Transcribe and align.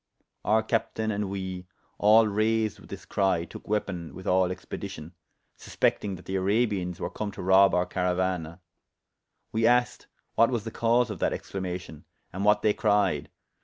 Our 0.43 0.63
captayne 0.63 1.11
and 1.11 1.29
we, 1.29 1.67
all 1.99 2.25
raysed 2.25 2.79
with 2.79 2.89
this 2.89 3.05
crye, 3.05 3.45
tooke 3.47 3.67
weapon 3.67 4.15
with 4.15 4.25
all 4.25 4.49
expedition, 4.51 5.13
suspectyng 5.59 6.15
that 6.15 6.25
the 6.25 6.37
Arabians 6.37 6.99
were 6.99 7.11
come 7.11 7.29
to 7.33 7.41
rob 7.43 7.75
our 7.75 7.85
carauana; 7.85 8.61
we 9.51 9.67
asked 9.67 10.07
what 10.33 10.49
was 10.49 10.63
the 10.63 10.71
cause 10.71 11.11
of 11.11 11.19
that 11.19 11.33
exclamation, 11.33 12.05
and 12.33 12.43
what 12.43 12.63
they 12.63 12.73
cryed? 12.73 13.29